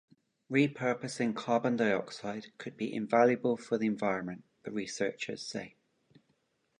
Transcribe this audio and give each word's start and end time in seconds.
Repurposing 0.51 1.35
carbon 1.35 1.75
dioxide 1.77 2.47
could 2.57 2.75
be 2.75 2.91
invaluable 2.91 3.55
for 3.55 3.77
the 3.77 3.85
environment, 3.85 4.43
the 4.63 4.71
researchers 4.71 5.43
say. 5.45 5.75